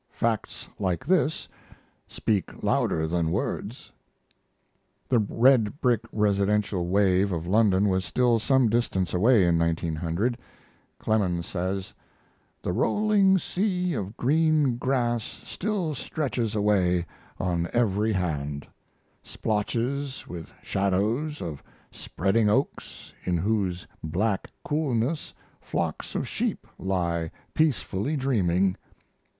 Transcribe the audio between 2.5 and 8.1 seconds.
louder than words." The red brick residential wave of London was